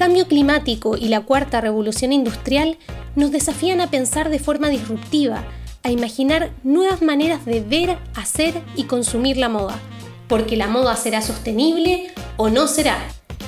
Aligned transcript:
cambio 0.00 0.26
climático 0.26 0.96
y 0.96 1.08
la 1.08 1.20
cuarta 1.20 1.60
revolución 1.60 2.14
industrial 2.14 2.78
nos 3.16 3.32
desafían 3.32 3.82
a 3.82 3.90
pensar 3.90 4.30
de 4.30 4.38
forma 4.38 4.70
disruptiva, 4.70 5.44
a 5.82 5.90
imaginar 5.90 6.52
nuevas 6.64 7.02
maneras 7.02 7.44
de 7.44 7.60
ver, 7.60 7.98
hacer 8.16 8.62
y 8.76 8.84
consumir 8.84 9.36
la 9.36 9.50
moda, 9.50 9.78
porque 10.26 10.56
la 10.56 10.68
moda 10.68 10.96
será 10.96 11.20
sostenible 11.20 12.14
o 12.38 12.48
no 12.48 12.66
será. 12.66 12.96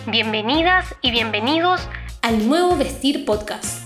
Bienvenidas 0.06 0.95
y 1.00 1.10
bienvenidos 1.10 1.80
al 2.20 2.46
nuevo 2.46 2.77
Vestir 2.77 3.24
Podcast. 3.24 3.81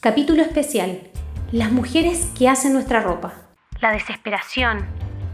Capítulo 0.00 0.42
especial. 0.42 1.00
Las 1.50 1.72
mujeres 1.72 2.30
que 2.38 2.48
hacen 2.48 2.72
nuestra 2.72 3.00
ropa. 3.02 3.34
La 3.80 3.90
desesperación, 3.90 4.86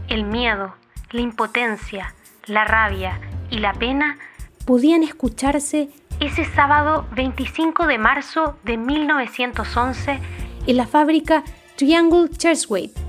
el 0.09 0.23
miedo, 0.23 0.73
la 1.11 1.21
impotencia, 1.21 2.15
la 2.47 2.65
rabia 2.65 3.21
y 3.51 3.59
la 3.59 3.73
pena 3.73 4.17
podían 4.65 5.03
escucharse 5.03 5.89
ese 6.19 6.45
sábado 6.45 7.05
25 7.15 7.85
de 7.85 7.99
marzo 7.99 8.57
de 8.63 8.77
1911 8.77 10.19
en 10.65 10.77
la 10.77 10.87
fábrica 10.87 11.43
Triangle 11.75 12.27
Churchwaite, 12.35 12.99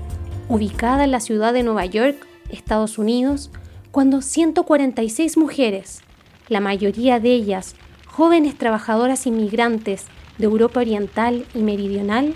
ubicada 0.49 1.05
en 1.05 1.11
la 1.11 1.21
ciudad 1.21 1.53
de 1.53 1.63
Nueva 1.63 1.87
York, 1.87 2.27
Estados 2.51 2.99
Unidos, 2.99 3.49
cuando 3.89 4.21
146 4.21 5.37
mujeres, 5.37 6.03
la 6.49 6.59
mayoría 6.59 7.19
de 7.19 7.31
ellas 7.31 7.75
jóvenes 8.05 8.59
trabajadoras 8.59 9.25
inmigrantes 9.25 10.05
de 10.37 10.45
Europa 10.45 10.79
Oriental 10.79 11.45
y 11.53 11.59
Meridional 11.59 12.35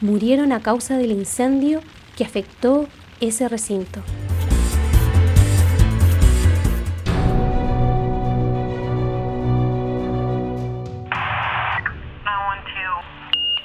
murieron 0.00 0.52
a 0.52 0.60
causa 0.60 0.98
del 0.98 1.12
incendio 1.12 1.80
que 2.16 2.24
afectó 2.24 2.86
ese 3.20 3.48
recinto. 3.48 4.02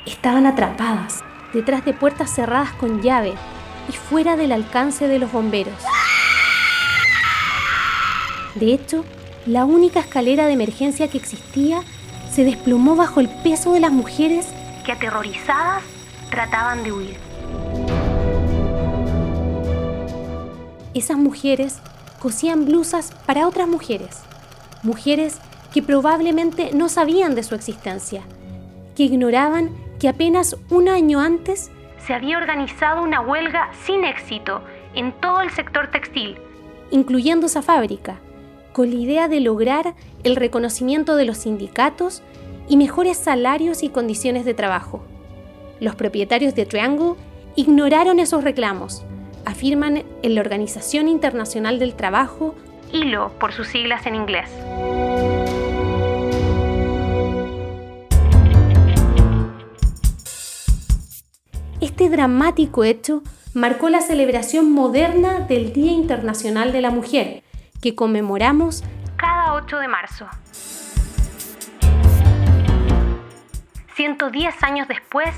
Estaban 0.06 0.46
atrapadas 0.46 1.24
detrás 1.54 1.86
de 1.86 1.94
puertas 1.94 2.34
cerradas 2.34 2.72
con 2.74 3.02
llave 3.02 3.34
y 3.90 3.94
fuera 3.94 4.36
del 4.36 4.52
alcance 4.52 5.08
de 5.08 5.20
los 5.20 5.32
bomberos. 5.32 5.76
De 8.56 8.74
hecho, 8.74 9.06
la 9.46 9.66
única 9.66 10.00
escalera 10.00 10.48
de 10.48 10.54
emergencia 10.54 11.08
que 11.08 11.18
existía 11.18 11.82
se 12.38 12.44
desplomó 12.44 12.96
bajo 12.96 13.20
el 13.20 13.30
peso 13.30 13.74
de 13.74 13.80
las 13.80 13.92
mujeres 13.92 14.48
que 14.86 14.92
aterrorizadas 14.92 15.82
trataban 16.30 16.84
de 16.84 16.92
huir. 16.92 17.18
Esas 20.94 21.18
mujeres 21.18 21.80
cosían 22.20 22.66
blusas 22.66 23.12
para 23.26 23.48
otras 23.48 23.68
mujeres, 23.68 24.22
mujeres 24.84 25.40
que 25.74 25.82
probablemente 25.82 26.70
no 26.76 26.90
sabían 26.90 27.34
de 27.34 27.42
su 27.42 27.56
existencia, 27.56 28.22
que 28.96 29.06
ignoraban 29.06 29.72
que 30.00 30.08
apenas 30.08 30.58
un 30.70 30.90
año 30.90 31.20
antes 31.20 31.72
se 32.06 32.14
había 32.14 32.38
organizado 32.38 33.02
una 33.02 33.20
huelga 33.20 33.72
sin 33.84 34.06
éxito 34.06 34.62
en 34.94 35.12
todo 35.22 35.42
el 35.42 35.50
sector 35.50 35.90
textil, 35.90 36.38
incluyendo 36.92 37.48
esa 37.48 37.64
fábrica, 37.64 38.20
con 38.78 38.92
la 38.92 38.96
idea 38.98 39.28
de 39.28 39.40
lograr 39.40 39.96
el 40.24 40.36
reconocimiento 40.36 41.16
de 41.16 41.26
los 41.26 41.40
sindicatos 41.40 42.22
y 42.70 42.78
mejores 42.78 43.18
salarios 43.18 43.82
y 43.82 43.90
condiciones 43.90 44.46
de 44.46 44.54
trabajo. 44.54 45.04
Los 45.80 45.96
propietarios 45.96 46.54
de 46.54 46.68
Triangle 46.68 47.16
ignoraron 47.56 48.20
esos 48.20 48.44
reclamos, 48.44 49.04
afirman 49.46 50.04
en 50.22 50.36
la 50.36 50.42
Organización 50.42 51.08
Internacional 51.08 51.80
del 51.80 51.96
Trabajo, 51.96 52.54
ILO 52.94 53.32
por 53.40 53.52
sus 53.52 53.68
siglas 53.68 54.06
en 54.06 54.14
inglés. 54.14 54.48
Este 61.82 62.12
dramático 62.12 62.84
hecho 62.84 63.24
marcó 63.56 63.90
la 63.90 64.02
celebración 64.02 64.72
moderna 64.72 65.40
del 65.40 65.74
Día 65.74 65.94
Internacional 65.94 66.72
de 66.72 66.82
la 66.82 66.92
Mujer, 66.92 67.42
que 67.82 67.96
conmemoramos 67.96 68.84
cada 69.18 69.54
8 69.54 69.78
de 69.78 69.88
marzo. 69.88 70.28
110 73.96 74.64
años 74.64 74.88
después, 74.88 75.30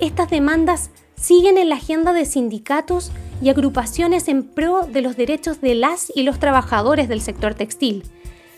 estas 0.00 0.28
demandas 0.28 0.90
siguen 1.14 1.56
en 1.56 1.68
la 1.68 1.76
agenda 1.76 2.12
de 2.12 2.24
sindicatos 2.24 3.12
y 3.40 3.48
agrupaciones 3.48 4.28
en 4.28 4.42
pro 4.42 4.86
de 4.86 5.02
los 5.02 5.16
derechos 5.16 5.60
de 5.60 5.74
las 5.74 6.10
y 6.14 6.24
los 6.24 6.40
trabajadores 6.40 7.08
del 7.08 7.20
sector 7.20 7.54
textil, 7.54 8.02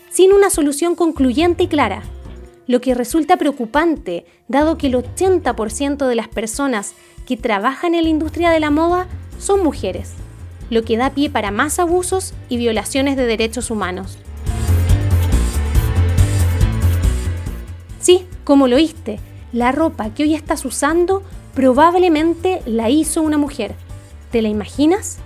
sin 0.09 0.33
una 0.33 0.49
solución 0.49 0.95
concluyente 0.95 1.63
y 1.63 1.67
clara, 1.67 2.01
lo 2.67 2.81
que 2.81 2.95
resulta 2.95 3.37
preocupante 3.37 4.25
dado 4.47 4.77
que 4.77 4.87
el 4.87 4.95
80% 4.95 6.07
de 6.07 6.15
las 6.15 6.27
personas 6.27 6.95
que 7.27 7.37
trabajan 7.37 7.93
en 7.93 8.03
la 8.03 8.09
industria 8.09 8.49
de 8.49 8.59
la 8.59 8.71
moda 8.71 9.07
son 9.37 9.63
mujeres 9.63 10.15
lo 10.71 10.83
que 10.83 10.97
da 10.97 11.11
pie 11.11 11.29
para 11.29 11.51
más 11.51 11.77
abusos 11.79 12.33
y 12.49 12.57
violaciones 12.57 13.17
de 13.17 13.25
derechos 13.25 13.69
humanos. 13.69 14.17
Sí, 17.99 18.25
como 18.45 18.67
lo 18.67 18.77
oíste, 18.77 19.19
la 19.51 19.73
ropa 19.73 20.11
que 20.13 20.23
hoy 20.23 20.33
estás 20.33 20.63
usando 20.63 21.23
probablemente 21.53 22.61
la 22.65 22.89
hizo 22.89 23.21
una 23.21 23.37
mujer. 23.37 23.75
¿Te 24.31 24.41
la 24.41 24.47
imaginas? 24.47 25.17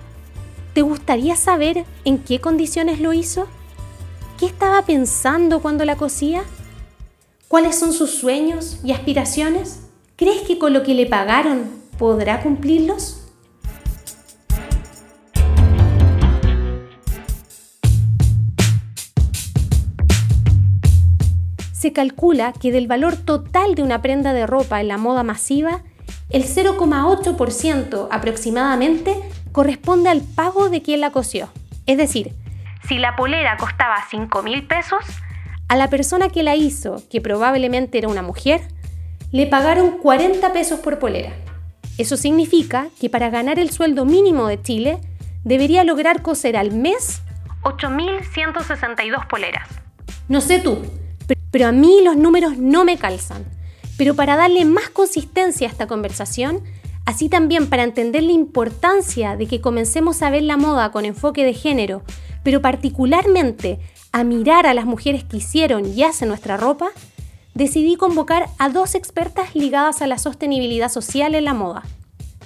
¿Te 0.74 0.82
gustaría 0.82 1.36
saber 1.36 1.84
en 2.04 2.18
qué 2.18 2.40
condiciones 2.40 3.00
lo 3.00 3.12
hizo? 3.12 3.46
¿Qué 4.40 4.46
estaba 4.46 4.82
pensando 4.82 5.62
cuando 5.62 5.84
la 5.84 5.96
cosía? 5.96 6.42
¿Cuáles 7.46 7.78
son 7.78 7.92
sus 7.92 8.10
sueños 8.10 8.80
y 8.82 8.90
aspiraciones? 8.90 9.82
¿Crees 10.16 10.42
que 10.42 10.58
con 10.58 10.72
lo 10.72 10.82
que 10.82 10.94
le 10.94 11.06
pagaron 11.06 11.70
podrá 11.98 12.42
cumplirlos? 12.42 13.25
Se 21.86 21.92
calcula 21.92 22.52
que 22.52 22.72
del 22.72 22.88
valor 22.88 23.16
total 23.16 23.76
de 23.76 23.82
una 23.84 24.02
prenda 24.02 24.32
de 24.32 24.44
ropa 24.44 24.80
en 24.80 24.88
la 24.88 24.98
moda 24.98 25.22
masiva, 25.22 25.84
el 26.30 26.42
0,8% 26.42 28.08
aproximadamente 28.10 29.14
corresponde 29.52 30.08
al 30.08 30.20
pago 30.20 30.68
de 30.68 30.82
quien 30.82 31.00
la 31.00 31.12
cosió. 31.12 31.48
Es 31.86 31.96
decir, 31.96 32.32
si 32.88 32.98
la 32.98 33.14
polera 33.14 33.56
costaba 33.56 33.98
5 34.10 34.42
mil 34.42 34.66
pesos, 34.66 35.04
a 35.68 35.76
la 35.76 35.88
persona 35.88 36.28
que 36.28 36.42
la 36.42 36.56
hizo, 36.56 37.04
que 37.08 37.20
probablemente 37.20 37.98
era 37.98 38.08
una 38.08 38.22
mujer, 38.22 38.62
le 39.30 39.46
pagaron 39.46 39.98
40 39.98 40.52
pesos 40.52 40.80
por 40.80 40.98
polera. 40.98 41.34
Eso 41.98 42.16
significa 42.16 42.88
que 43.00 43.08
para 43.10 43.30
ganar 43.30 43.60
el 43.60 43.70
sueldo 43.70 44.04
mínimo 44.04 44.48
de 44.48 44.60
Chile, 44.60 44.98
debería 45.44 45.84
lograr 45.84 46.22
coser 46.22 46.56
al 46.56 46.72
mes 46.72 47.22
8.162 47.62 49.28
poleras. 49.28 49.68
No 50.26 50.40
sé 50.40 50.58
tú, 50.58 50.82
pero 51.56 51.68
a 51.68 51.72
mí 51.72 52.02
los 52.04 52.18
números 52.18 52.58
no 52.58 52.84
me 52.84 52.98
calzan. 52.98 53.46
Pero 53.96 54.14
para 54.14 54.36
darle 54.36 54.66
más 54.66 54.90
consistencia 54.90 55.66
a 55.66 55.70
esta 55.70 55.86
conversación, 55.86 56.60
así 57.06 57.30
también 57.30 57.70
para 57.70 57.82
entender 57.82 58.24
la 58.24 58.32
importancia 58.32 59.38
de 59.38 59.46
que 59.46 59.62
comencemos 59.62 60.20
a 60.20 60.28
ver 60.28 60.42
la 60.42 60.58
moda 60.58 60.92
con 60.92 61.06
enfoque 61.06 61.46
de 61.46 61.54
género, 61.54 62.02
pero 62.42 62.60
particularmente 62.60 63.78
a 64.12 64.22
mirar 64.22 64.66
a 64.66 64.74
las 64.74 64.84
mujeres 64.84 65.24
que 65.24 65.38
hicieron 65.38 65.90
y 65.96 66.02
hacen 66.02 66.28
nuestra 66.28 66.58
ropa, 66.58 66.90
decidí 67.54 67.96
convocar 67.96 68.50
a 68.58 68.68
dos 68.68 68.94
expertas 68.94 69.54
ligadas 69.54 70.02
a 70.02 70.06
la 70.06 70.18
sostenibilidad 70.18 70.90
social 70.90 71.34
en 71.34 71.46
la 71.46 71.54
moda. 71.54 71.84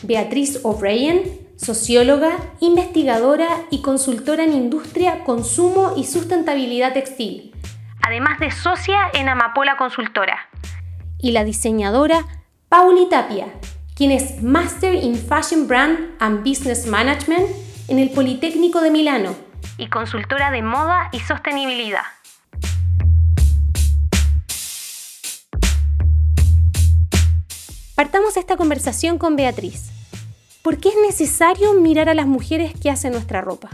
Beatriz 0.04 0.60
O'Brien, 0.62 1.22
socióloga, 1.56 2.38
investigadora 2.60 3.48
y 3.72 3.82
consultora 3.82 4.44
en 4.44 4.52
industria, 4.52 5.24
consumo 5.24 5.94
y 5.96 6.04
sustentabilidad 6.04 6.92
textil 6.92 7.49
además 8.02 8.38
de 8.38 8.50
socia 8.50 8.98
en 9.12 9.28
Amapola 9.28 9.76
Consultora. 9.76 10.48
Y 11.18 11.32
la 11.32 11.44
diseñadora 11.44 12.24
Pauli 12.68 13.08
Tapia, 13.08 13.46
quien 13.94 14.10
es 14.10 14.42
Master 14.42 14.94
in 14.94 15.16
Fashion 15.16 15.66
Brand 15.66 15.98
and 16.18 16.46
Business 16.46 16.86
Management 16.86 17.46
en 17.88 17.98
el 17.98 18.10
Politécnico 18.10 18.80
de 18.80 18.90
Milano 18.90 19.34
y 19.76 19.88
consultora 19.88 20.50
de 20.50 20.62
moda 20.62 21.08
y 21.12 21.20
sostenibilidad. 21.20 22.02
Partamos 27.94 28.38
esta 28.38 28.56
conversación 28.56 29.18
con 29.18 29.36
Beatriz. 29.36 29.90
¿Por 30.62 30.78
qué 30.78 30.88
es 30.88 30.94
necesario 31.06 31.74
mirar 31.74 32.08
a 32.08 32.14
las 32.14 32.26
mujeres 32.26 32.72
que 32.80 32.90
hacen 32.90 33.12
nuestra 33.12 33.42
ropa? 33.42 33.68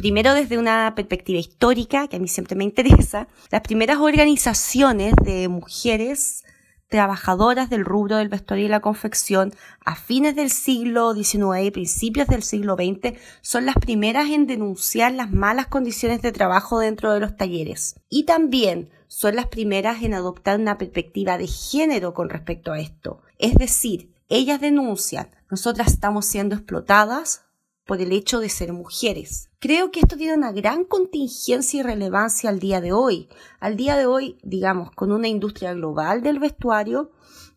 Primero 0.00 0.32
desde 0.32 0.56
una 0.56 0.94
perspectiva 0.96 1.38
histórica, 1.38 2.08
que 2.08 2.16
a 2.16 2.18
mí 2.18 2.26
siempre 2.26 2.56
me 2.56 2.64
interesa, 2.64 3.28
las 3.50 3.60
primeras 3.60 3.98
organizaciones 3.98 5.12
de 5.22 5.46
mujeres 5.48 6.42
trabajadoras 6.88 7.68
del 7.68 7.84
rubro 7.84 8.16
del 8.16 8.30
vestuario 8.30 8.64
y 8.64 8.70
la 8.70 8.80
confección 8.80 9.52
a 9.84 9.96
fines 9.96 10.34
del 10.36 10.50
siglo 10.50 11.12
XIX 11.12 11.66
y 11.66 11.70
principios 11.70 12.28
del 12.28 12.42
siglo 12.42 12.76
XX 12.76 13.18
son 13.42 13.66
las 13.66 13.74
primeras 13.74 14.30
en 14.30 14.46
denunciar 14.46 15.12
las 15.12 15.30
malas 15.30 15.66
condiciones 15.66 16.22
de 16.22 16.32
trabajo 16.32 16.78
dentro 16.78 17.12
de 17.12 17.20
los 17.20 17.36
talleres. 17.36 17.96
Y 18.08 18.24
también 18.24 18.88
son 19.06 19.36
las 19.36 19.48
primeras 19.48 20.02
en 20.02 20.14
adoptar 20.14 20.58
una 20.58 20.78
perspectiva 20.78 21.36
de 21.36 21.46
género 21.46 22.14
con 22.14 22.30
respecto 22.30 22.72
a 22.72 22.80
esto. 22.80 23.20
Es 23.38 23.54
decir, 23.54 24.14
ellas 24.30 24.62
denuncian, 24.62 25.28
nosotras 25.50 25.88
estamos 25.88 26.24
siendo 26.24 26.56
explotadas 26.56 27.42
por 27.84 28.00
el 28.00 28.12
hecho 28.12 28.40
de 28.40 28.48
ser 28.48 28.72
mujeres. 28.72 29.50
Creo 29.58 29.90
que 29.90 30.00
esto 30.00 30.16
tiene 30.16 30.34
una 30.34 30.52
gran 30.52 30.84
contingencia 30.84 31.80
y 31.80 31.82
relevancia 31.82 32.50
al 32.50 32.60
día 32.60 32.80
de 32.80 32.92
hoy. 32.92 33.28
Al 33.58 33.76
día 33.76 33.96
de 33.96 34.06
hoy, 34.06 34.38
digamos, 34.42 34.90
con 34.92 35.12
una 35.12 35.28
industria 35.28 35.74
global 35.74 36.22
del 36.22 36.38
vestuario, 36.38 37.10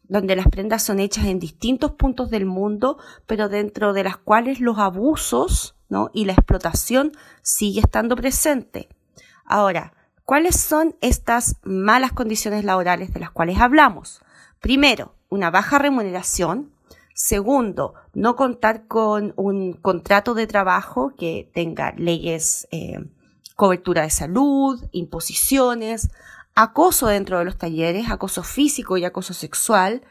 donde 0.04 0.36
las 0.36 0.48
prendas 0.48 0.84
son 0.84 1.00
hechas 1.00 1.26
en 1.26 1.40
distintos 1.40 1.92
puntos 1.92 2.30
del 2.30 2.46
mundo, 2.46 2.98
pero 3.26 3.50
dentro 3.50 3.94
de 3.94 4.04
las 4.04 4.18
cuales 4.18 4.60
los 4.60 4.78
abusos 4.80 5.76
¿no? 5.90 6.10
y 6.14 6.26
la 6.26 6.34
explotación 6.34 7.14
sigue 7.42 7.80
estando 7.80 8.16
presente. 8.16 8.90
Ahora, 9.46 9.94
¿cuáles 10.26 10.60
son 10.60 10.96
estas 11.02 11.56
malas 11.64 12.12
condiciones 12.12 12.66
laborales 12.66 13.14
de 13.14 13.20
las 13.20 13.32
cuales 13.32 13.60
hablamos? 13.60 14.22
Primero, 14.60 15.16
una 15.30 15.52
baja 15.52 15.80
remuneración, 15.80 16.73
Segundo, 17.14 17.94
no 18.14 18.36
contar 18.36 18.88
con 18.88 19.34
un 19.36 19.74
contrato 19.74 20.34
de 20.34 20.48
trabajo 20.48 21.14
que 21.16 21.50
tenga 21.54 21.94
leyes, 21.96 22.68
eh, 22.72 23.06
cobertura 23.56 24.02
de 24.02 24.10
salud, 24.10 24.84
imposiciones, 24.92 26.10
acoso 26.56 27.08
dentro 27.08 27.40
de 27.40 27.46
los 27.46 27.58
talleres, 27.58 28.10
acoso 28.10 28.44
físico 28.44 28.98
y 28.98 29.06
acoso 29.06 29.34
sexual, 29.34 30.02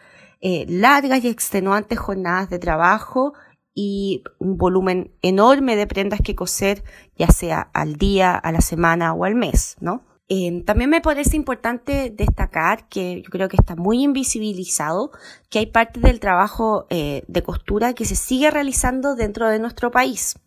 eh, 0.41 0.65
largas 0.69 1.25
y 1.25 1.29
extenuantes 1.29 1.99
jornadas 1.99 2.51
de 2.51 2.59
trabajo 2.59 3.33
y 3.75 4.23
un 4.39 4.57
volumen 4.57 5.13
enorme 5.23 5.77
de 5.77 5.87
prendas 5.87 6.21
que 6.21 6.37
coser, 6.37 6.85
ya 7.17 7.29
sea 7.29 7.71
al 7.73 7.97
día, 7.97 8.35
a 8.35 8.53
la 8.53 8.61
semana 8.61 9.13
o 9.13 9.25
al 9.25 9.35
mes, 9.35 9.77
¿no? 9.81 10.05
Em, 10.35 10.65
también 10.65 10.89
me 10.89 11.03
parece 11.03 11.37
importante 11.37 12.09
destacar 12.09 12.89
que 12.89 13.21
yo 13.21 13.29
creo 13.29 13.51
que 13.51 13.59
está 13.59 13.77
muy 13.77 14.03
invisibilizado 14.03 15.11
que 15.51 15.59
hay 15.59 15.67
parte 15.67 16.01
del 16.01 16.21
trabajo 16.21 16.87
eh, 16.89 17.23
de 17.29 17.43
costura 17.43 17.93
que 17.93 18.07
se 18.07 18.17
sigue 18.17 18.51
realizando 18.51 19.15
dentro 19.15 19.47
de 19.51 19.59
nuestro 19.59 19.91
país. 19.91 20.39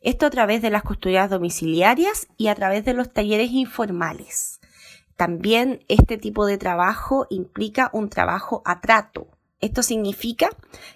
Esto 0.00 0.24
a 0.24 0.30
través 0.30 0.62
de 0.62 0.70
las 0.70 0.82
costureras 0.82 1.28
domiciliarias 1.28 2.26
y 2.38 2.48
a 2.48 2.54
través 2.54 2.86
de 2.86 2.94
los 2.94 3.12
talleres 3.12 3.50
informales. 3.50 4.60
También 5.14 5.84
este 5.88 6.16
tipo 6.16 6.46
de 6.46 6.56
trabajo 6.56 7.26
implica 7.28 7.90
un 7.92 8.08
trabajo 8.08 8.62
a 8.64 8.80
trato. 8.80 9.26
Esto 9.60 9.82
significa 9.82 10.48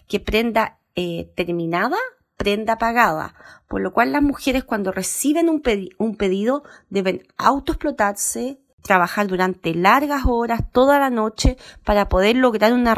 que 0.07 0.21
prenda 0.21 0.79
eh, 0.95 1.31
terminada 1.37 1.99
prenda 2.49 2.79
pagada, 2.79 3.35
por 3.69 3.83
lo 3.83 3.93
cual 3.93 4.13
las 4.13 4.23
mujeres 4.23 4.65
cuando 4.65 4.91
reciben 4.91 5.51
un, 5.51 5.61
pedido 5.61 6.63
deben 6.89 7.27
autoexplotarse, 7.37 8.59
trabajar 8.81 9.27
durante 9.27 9.75
largas 9.75 10.23
horas, 10.25 10.63
toda 10.73 10.99
la 10.99 11.11
noche, 11.11 11.59
para 11.85 12.09
poder 12.09 12.37
lograr 12.37 12.73
una, 12.73 12.95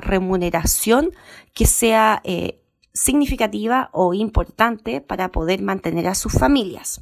remuneración 0.00 1.10
que 1.52 1.66
sea 1.66 2.22
eh, 2.24 2.62
significativa 2.94 3.90
o 3.92 4.14
importante 4.14 5.02
para 5.02 5.30
poder 5.30 5.60
mantener 5.60 6.08
a 6.08 6.14
sus 6.14 6.32
familias. 6.32 7.00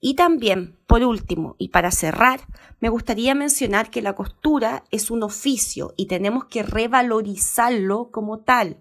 Y 0.00 0.14
también, 0.14 0.76
por 0.88 1.04
último, 1.04 1.54
y 1.56 1.68
para 1.68 1.92
cerrar, 1.92 2.40
me 2.80 2.88
gustaría 2.88 3.36
mencionar 3.36 3.90
que 3.90 4.02
la 4.02 4.14
costura 4.14 4.82
es 4.90 5.12
un 5.12 5.22
oficio 5.22 5.94
y 5.96 6.06
tenemos 6.06 6.46
que 6.46 6.64
revalorizarlo 6.64 8.10
como 8.10 8.38
tal. 8.38 8.78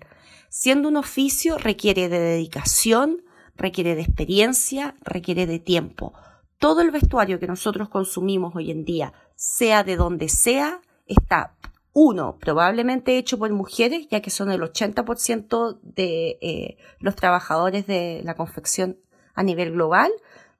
Siendo 0.58 0.88
un 0.88 0.96
oficio 0.96 1.58
requiere 1.58 2.08
de 2.08 2.18
dedicación, 2.18 3.26
requiere 3.58 3.94
de 3.94 4.04
experiencia, 4.04 4.96
requiere 5.02 5.48
de 5.48 5.60
tiempo. 5.60 6.14
Todo 6.60 6.80
el 6.80 6.92
vestuario 6.92 7.42
que 7.42 7.46
nosotros 7.46 7.90
consumimos 7.90 8.56
hoy 8.56 8.72
en 8.72 8.86
día, 8.86 9.12
sea 9.36 9.84
de 9.84 9.98
donde 9.98 10.30
sea, 10.30 10.80
está, 11.08 11.58
uno, 11.92 12.38
probablemente 12.40 13.18
hecho 13.18 13.38
por 13.38 13.52
mujeres, 13.52 14.08
ya 14.10 14.22
que 14.22 14.30
son 14.30 14.50
el 14.50 14.62
80% 14.62 15.78
de 15.82 16.38
eh, 16.42 16.78
los 17.00 17.18
trabajadores 17.18 17.86
de 17.86 18.22
la 18.24 18.36
confección 18.36 18.98
a 19.34 19.44
nivel 19.44 19.74
global, 19.74 20.10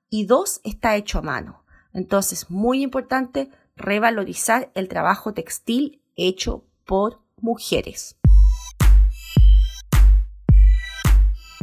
y 0.10 0.26
dos, 0.26 0.60
está 0.66 0.98
hecho 0.98 1.20
a 1.20 1.22
mano. 1.22 1.64
Entonces, 1.94 2.50
muy 2.52 2.84
importante 2.84 3.50
revalorizar 3.78 4.74
el 4.76 4.90
trabajo 4.90 5.34
textil 5.34 6.02
hecho 6.18 6.66
por 6.84 7.22
mujeres. 7.38 8.18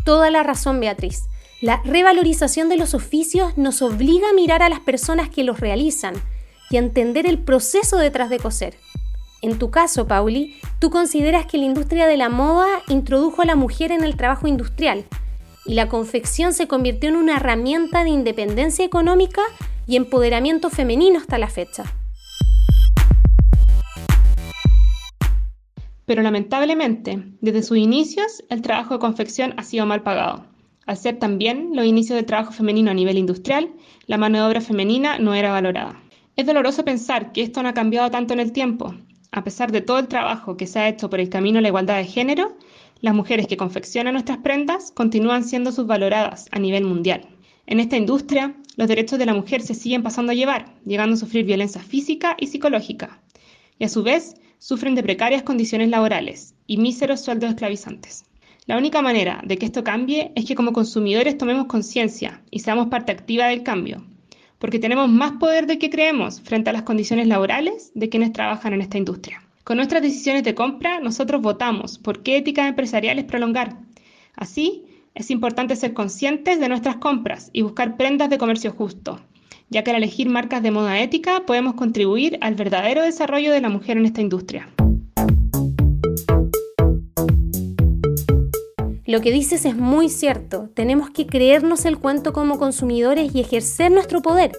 Toda 0.05 0.31
la 0.31 0.43
razón, 0.43 0.81
Beatriz. 0.81 1.29
La 1.61 1.81
revalorización 1.85 2.69
de 2.69 2.77
los 2.77 2.93
oficios 2.93 3.57
nos 3.57 3.83
obliga 3.83 4.31
a 4.31 4.33
mirar 4.33 4.63
a 4.63 4.69
las 4.69 4.81
personas 4.81 5.29
que 5.29 5.45
los 5.45 5.61
realizan 5.61 6.15
y 6.71 6.77
a 6.77 6.81
entender 6.81 7.27
el 7.27 7.39
proceso 7.39 7.99
detrás 7.99 8.31
de 8.31 8.41
coser. 8.41 8.75
En 9.43 9.59
tu 9.59 9.71
caso, 9.71 10.09
Pauli, 10.09 10.57
tú 10.81 10.91
consideras 10.91 11.47
que 11.47 11.59
la 11.59 11.65
industria 11.65 12.07
de 12.07 12.17
la 12.17 12.29
moda 12.29 12.67
introdujo 12.89 13.43
a 13.43 13.45
la 13.45 13.55
mujer 13.55 13.93
en 13.93 14.03
el 14.03 14.17
trabajo 14.17 14.49
industrial 14.49 15.05
y 15.65 15.75
la 15.75 15.89
confección 15.89 16.53
se 16.53 16.67
convirtió 16.67 17.09
en 17.09 17.17
una 17.17 17.37
herramienta 17.37 18.03
de 18.03 18.11
independencia 18.11 18.85
económica 18.85 19.43
y 19.87 19.97
empoderamiento 19.97 20.71
femenino 20.71 21.19
hasta 21.19 21.39
la 21.39 21.49
fecha. 21.49 21.85
Pero 26.07 26.23
lamentablemente, 26.23 27.23
desde 27.41 27.63
sus 27.63 27.79
inicios, 27.79 28.43
el 28.49 28.63
trabajo 28.63 28.95
de 28.95 29.01
confección 29.01 29.55
ha 29.57 29.63
sido 29.63 29.87
mal 29.87 30.03
pagado. 30.03 30.47
Al 30.87 30.97
ser 30.97 31.19
también 31.19 31.71
los 31.75 31.87
inicios 31.87 32.17
del 32.17 32.27
trabajo 32.27 32.53
femenino 32.53 32.91
a 32.91 32.95
nivel 32.95 33.19
industrial, 33.19 33.71
la 34.07 34.19
mano 34.19 34.39
de 34.39 34.45
obra 34.45 34.61
femenina 34.61 35.19
no 35.19 35.33
era 35.35 35.53
valorada. 35.53 36.03
Es 36.35 36.47
doloroso 36.47 36.85
pensar 36.85 37.33
que 37.33 37.43
esto 37.43 37.63
no 37.63 37.69
ha 37.69 37.75
cambiado 37.75 38.11
tanto 38.11 38.35
en 38.35 38.41
el 38.41 38.53
tiempo. 38.53 38.95
A 39.31 39.45
pesar 39.45 39.71
de 39.71 39.81
todo 39.81 39.99
el 39.99 40.09
trabajo 40.09 40.57
que 40.57 40.67
se 40.67 40.81
ha 40.81 40.89
hecho 40.89 41.09
por 41.09 41.21
el 41.21 41.29
camino 41.29 41.59
a 41.59 41.63
la 41.63 41.69
igualdad 41.69 41.99
de 41.99 42.05
género, 42.05 42.57
las 43.01 43.15
mujeres 43.15 43.47
que 43.47 43.57
confeccionan 43.57 44.15
nuestras 44.15 44.39
prendas 44.39 44.91
continúan 44.93 45.45
siendo 45.45 45.73
subvaloradas 45.73 46.49
a 46.51 46.59
nivel 46.59 46.85
mundial. 46.85 47.29
En 47.67 47.79
esta 47.79 47.97
industria, 47.97 48.55
los 48.77 48.89
derechos 48.89 49.19
de 49.19 49.27
la 49.27 49.35
mujer 49.35 49.63
se 49.63 49.75
siguen 49.75 50.03
pasando 50.03 50.33
a 50.33 50.35
llevar, 50.35 50.75
llegando 50.85 51.15
a 51.15 51.19
sufrir 51.19 51.45
violencia 51.45 51.81
física 51.81 52.37
y 52.39 52.49
psicológica. 52.49 53.21
Y 53.79 53.85
a 53.85 53.89
su 53.89 54.03
vez, 54.03 54.35
sufren 54.63 54.95
de 54.95 55.03
precarias 55.03 55.43
condiciones 55.43 55.89
laborales 55.89 56.55
y 56.69 56.77
míseros 56.77 57.21
sueldos 57.21 57.51
esclavizantes. 57.51 58.27
La 58.67 58.79
única 58.79 59.03
manera 59.03 59.43
de 59.45 59.59
que 59.59 59.67
esto 59.67 59.83
cambie 59.83 60.31
es 60.37 60.45
que 60.45 60.55
como 60.55 60.73
consumidores 60.73 61.37
tomemos 61.37 61.67
conciencia 61.67 62.43
y 62.49 62.61
seamos 62.61 62.87
parte 62.87 63.11
activa 63.11 63.49
del 63.49 63.65
cambio, 63.65 64.07
porque 64.61 64.79
tenemos 64.79 65.09
más 65.09 65.33
poder 65.33 65.67
de 65.67 65.81
que 65.81 65.91
creemos 65.91 66.41
frente 66.41 66.71
a 66.71 66.73
las 66.73 66.83
condiciones 66.83 67.27
laborales 67.27 67.91
de 67.97 68.09
quienes 68.09 68.33
trabajan 68.33 68.73
en 68.73 68.83
esta 68.83 68.99
industria. 68.99 69.43
Con 69.65 69.79
nuestras 69.79 70.01
decisiones 70.01 70.45
de 70.45 70.55
compra, 70.55 71.01
nosotros 71.01 71.43
votamos 71.43 71.99
por 71.99 72.23
qué 72.23 72.37
ética 72.37 72.69
empresarial 72.69 73.19
es 73.19 73.25
prolongar. 73.25 73.79
Así, 74.37 74.85
es 75.17 75.33
importante 75.33 75.75
ser 75.75 75.93
conscientes 75.93 76.61
de 76.61 76.69
nuestras 76.69 76.99
compras 76.99 77.51
y 77.53 77.63
buscar 77.63 77.97
prendas 77.97 78.31
de 78.31 78.39
comercio 78.39 78.71
justo, 78.71 79.19
ya 79.73 79.83
que 79.83 79.91
al 79.91 79.97
elegir 79.97 80.29
marcas 80.29 80.63
de 80.63 80.71
moda 80.71 81.01
ética 81.01 81.45
podemos 81.47 81.75
contribuir 81.75 82.39
al 82.43 82.55
verdadero 82.55 83.03
desarrollo 83.03 83.51
de 83.53 83.61
la 83.63 83.71
mujer 83.71 83.97
en 83.97 84.05
esta 84.05 84.21
industria. 84.21 84.69
Lo 89.07 89.21
que 89.21 89.33
dices 89.33 89.65
es 89.65 89.75
muy 89.75 90.09
cierto, 90.09 90.71
tenemos 90.75 91.11
que 91.11 91.27
creernos 91.27 91.85
el 91.87 91.99
cuento 91.99 92.33
como 92.33 92.59
consumidores 92.59 93.35
y 93.35 93.41
ejercer 93.41 93.91
nuestro 93.91 94.23
poder. 94.23 94.53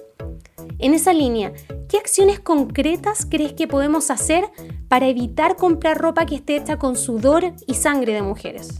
En 0.79 0.93
esa 0.93 1.13
línea, 1.13 1.53
¿qué 1.87 1.97
acciones 1.97 2.39
concretas 2.39 3.27
crees 3.29 3.53
que 3.53 3.67
podemos 3.67 4.09
hacer 4.09 4.43
para 4.89 5.07
evitar 5.07 5.55
comprar 5.55 5.97
ropa 5.97 6.25
que 6.25 6.35
esté 6.35 6.57
hecha 6.57 6.77
con 6.77 6.95
sudor 6.95 7.53
y 7.67 7.75
sangre 7.75 8.13
de 8.13 8.21
mujeres? 8.23 8.79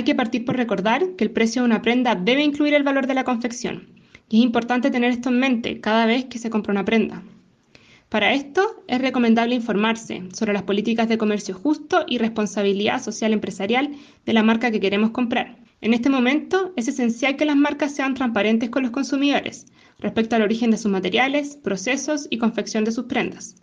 Hay 0.00 0.04
que 0.04 0.14
partir 0.14 0.46
por 0.46 0.56
recordar 0.56 1.14
que 1.18 1.24
el 1.24 1.30
precio 1.30 1.60
de 1.60 1.66
una 1.66 1.82
prenda 1.82 2.14
debe 2.14 2.42
incluir 2.42 2.72
el 2.72 2.82
valor 2.82 3.06
de 3.06 3.12
la 3.12 3.24
confección, 3.24 3.86
y 4.30 4.38
es 4.38 4.44
importante 4.44 4.90
tener 4.90 5.10
esto 5.10 5.28
en 5.28 5.38
mente 5.38 5.78
cada 5.82 6.06
vez 6.06 6.24
que 6.24 6.38
se 6.38 6.48
compra 6.48 6.72
una 6.72 6.86
prenda. 6.86 7.22
Para 8.08 8.32
esto 8.32 8.82
es 8.88 8.98
recomendable 8.98 9.54
informarse 9.54 10.22
sobre 10.32 10.54
las 10.54 10.62
políticas 10.62 11.06
de 11.06 11.18
comercio 11.18 11.54
justo 11.54 12.06
y 12.08 12.16
responsabilidad 12.16 13.02
social 13.02 13.34
empresarial 13.34 13.90
de 14.24 14.32
la 14.32 14.42
marca 14.42 14.70
que 14.70 14.80
queremos 14.80 15.10
comprar. 15.10 15.58
En 15.82 15.92
este 15.92 16.08
momento 16.08 16.72
es 16.76 16.88
esencial 16.88 17.36
que 17.36 17.44
las 17.44 17.56
marcas 17.56 17.94
sean 17.94 18.14
transparentes 18.14 18.70
con 18.70 18.84
los 18.84 18.92
consumidores 18.92 19.66
respecto 19.98 20.34
al 20.34 20.40
origen 20.40 20.70
de 20.70 20.78
sus 20.78 20.90
materiales, 20.90 21.58
procesos 21.58 22.26
y 22.30 22.38
confección 22.38 22.84
de 22.84 22.92
sus 22.92 23.04
prendas, 23.04 23.54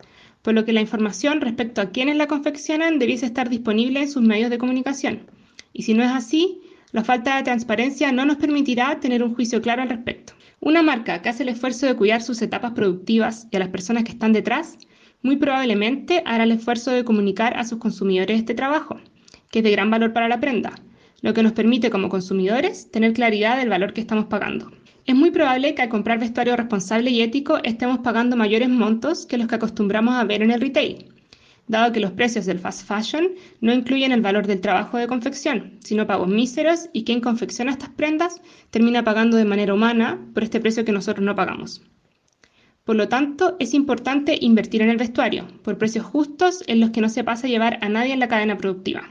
por 0.42 0.54
lo 0.54 0.64
que 0.64 0.72
la 0.72 0.82
información 0.82 1.40
respecto 1.40 1.80
a 1.80 1.90
quienes 1.90 2.14
la 2.14 2.28
confeccionan 2.28 3.00
debiese 3.00 3.26
estar 3.26 3.50
disponible 3.50 4.02
en 4.02 4.08
sus 4.08 4.22
medios 4.22 4.50
de 4.50 4.58
comunicación 4.58 5.26
y 5.72 5.82
si 5.82 5.94
no 5.94 6.02
es 6.02 6.10
así, 6.10 6.60
La 6.90 7.04
falta 7.04 7.36
de 7.36 7.42
transparencia 7.42 8.12
no 8.12 8.24
nos 8.24 8.38
permitirá 8.38 8.98
tener 8.98 9.22
un 9.22 9.34
juicio 9.34 9.60
claro 9.60 9.82
al 9.82 9.90
respecto. 9.90 10.32
Una 10.58 10.82
marca 10.82 11.20
que 11.20 11.28
hace 11.28 11.42
el 11.42 11.50
esfuerzo 11.50 11.84
de 11.84 11.94
cuidar 11.94 12.22
sus 12.22 12.40
etapas 12.40 12.72
productivas 12.72 13.46
y 13.50 13.56
a 13.56 13.58
las 13.58 13.68
personas 13.68 14.04
que 14.04 14.12
están 14.12 14.32
detrás, 14.32 14.78
muy 15.22 15.36
probablemente 15.36 16.22
hará 16.24 16.44
el 16.44 16.52
esfuerzo 16.52 16.90
de 16.90 17.04
comunicar 17.04 17.58
a 17.58 17.64
sus 17.64 17.78
consumidores 17.78 18.38
este 18.38 18.54
trabajo, 18.54 18.96
que 19.50 19.58
es 19.58 19.64
de 19.64 19.70
gran 19.70 19.90
valor 19.90 20.14
para 20.14 20.28
la 20.28 20.40
prenda, 20.40 20.72
lo 21.20 21.34
que 21.34 21.42
nos 21.42 21.52
permite 21.52 21.90
como 21.90 22.08
consumidores 22.08 22.90
tener 22.90 23.12
claridad 23.12 23.58
del 23.58 23.68
valor 23.68 23.92
que 23.92 24.00
estamos 24.00 24.24
pagando. 24.24 24.72
Es 25.04 25.14
muy 25.14 25.30
probable 25.30 25.74
que 25.74 25.82
al 25.82 25.90
comprar 25.90 26.18
vestuario 26.18 26.56
responsable 26.56 27.10
y 27.10 27.20
ético 27.20 27.58
estemos 27.64 27.98
pagando 27.98 28.34
mayores 28.34 28.70
montos 28.70 29.26
que 29.26 29.36
los 29.36 29.46
que 29.46 29.56
acostumbramos 29.56 30.14
a 30.14 30.24
ver 30.24 30.42
en 30.42 30.52
el 30.52 30.60
retail, 30.60 31.06
dado 31.68 31.92
que 31.92 32.00
los 32.00 32.12
precios 32.12 32.46
del 32.46 32.58
fast 32.58 32.86
fashion 32.86 33.28
no 33.60 33.72
incluyen 33.72 34.12
el 34.12 34.20
valor 34.20 34.46
del 34.46 34.60
trabajo 34.60 34.96
de 34.96 35.06
confección, 35.06 35.78
sino 35.80 36.06
pagos 36.06 36.28
míseros 36.28 36.88
y 36.92 37.04
quien 37.04 37.20
confecciona 37.20 37.70
estas 37.70 37.90
prendas 37.90 38.40
termina 38.70 39.04
pagando 39.04 39.36
de 39.36 39.44
manera 39.44 39.74
humana 39.74 40.18
por 40.34 40.42
este 40.42 40.60
precio 40.60 40.84
que 40.84 40.92
nosotros 40.92 41.24
no 41.24 41.36
pagamos. 41.36 41.82
Por 42.84 42.96
lo 42.96 43.08
tanto, 43.08 43.56
es 43.58 43.74
importante 43.74 44.38
invertir 44.40 44.80
en 44.80 44.88
el 44.88 44.96
vestuario, 44.96 45.46
por 45.62 45.76
precios 45.76 46.06
justos 46.06 46.64
en 46.66 46.80
los 46.80 46.90
que 46.90 47.02
no 47.02 47.10
se 47.10 47.22
pasa 47.22 47.46
a 47.46 47.50
llevar 47.50 47.78
a 47.82 47.88
nadie 47.90 48.14
en 48.14 48.20
la 48.20 48.28
cadena 48.28 48.56
productiva. 48.56 49.10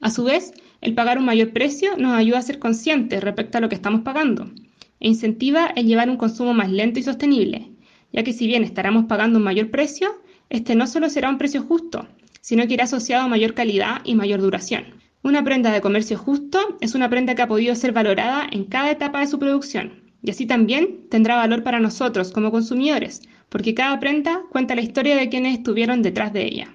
A 0.00 0.10
su 0.10 0.24
vez, 0.24 0.52
el 0.80 0.94
pagar 0.94 1.18
un 1.18 1.24
mayor 1.24 1.52
precio 1.52 1.96
nos 1.96 2.14
ayuda 2.14 2.38
a 2.38 2.42
ser 2.42 2.58
conscientes 2.58 3.22
respecto 3.22 3.58
a 3.58 3.60
lo 3.60 3.68
que 3.68 3.76
estamos 3.76 4.00
pagando 4.00 4.50
e 4.98 5.08
incentiva 5.08 5.66
el 5.76 5.86
llevar 5.86 6.10
un 6.10 6.16
consumo 6.16 6.54
más 6.54 6.70
lento 6.70 6.98
y 6.98 7.02
sostenible, 7.02 7.70
ya 8.12 8.22
que 8.22 8.32
si 8.32 8.46
bien 8.46 8.62
estaremos 8.64 9.04
pagando 9.06 9.38
un 9.38 9.44
mayor 9.44 9.70
precio, 9.70 10.20
este 10.52 10.74
no 10.74 10.86
solo 10.86 11.08
será 11.08 11.30
un 11.30 11.38
precio 11.38 11.62
justo, 11.62 12.06
sino 12.42 12.66
que 12.66 12.74
irá 12.74 12.84
asociado 12.84 13.24
a 13.24 13.28
mayor 13.28 13.54
calidad 13.54 14.02
y 14.04 14.14
mayor 14.14 14.42
duración. 14.42 14.84
Una 15.22 15.42
prenda 15.42 15.72
de 15.72 15.80
comercio 15.80 16.18
justo 16.18 16.76
es 16.82 16.94
una 16.94 17.08
prenda 17.08 17.34
que 17.34 17.40
ha 17.40 17.48
podido 17.48 17.74
ser 17.74 17.92
valorada 17.92 18.46
en 18.52 18.64
cada 18.64 18.90
etapa 18.90 19.20
de 19.20 19.28
su 19.28 19.38
producción, 19.38 20.12
y 20.22 20.30
así 20.30 20.44
también 20.44 21.08
tendrá 21.08 21.36
valor 21.36 21.62
para 21.62 21.80
nosotros 21.80 22.32
como 22.32 22.50
consumidores, 22.50 23.22
porque 23.48 23.72
cada 23.72 23.98
prenda 23.98 24.42
cuenta 24.50 24.74
la 24.74 24.82
historia 24.82 25.16
de 25.16 25.30
quienes 25.30 25.56
estuvieron 25.56 26.02
detrás 26.02 26.34
de 26.34 26.44
ella. 26.44 26.74